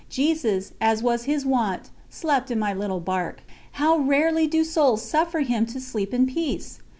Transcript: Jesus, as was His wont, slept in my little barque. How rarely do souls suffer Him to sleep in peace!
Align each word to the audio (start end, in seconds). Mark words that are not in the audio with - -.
Jesus, 0.09 0.73
as 0.81 1.03
was 1.03 1.25
His 1.25 1.45
wont, 1.45 1.91
slept 2.09 2.49
in 2.49 2.57
my 2.57 2.73
little 2.73 2.99
barque. 2.99 3.43
How 3.73 3.97
rarely 3.99 4.47
do 4.47 4.63
souls 4.63 5.03
suffer 5.03 5.41
Him 5.41 5.67
to 5.67 5.79
sleep 5.79 6.11
in 6.11 6.25
peace! 6.25 6.79